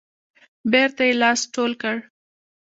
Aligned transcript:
بیرته 0.71 1.01
یې 1.07 1.13
لاس 1.21 1.41
ټول 1.53 1.71
کړ. 1.81 1.95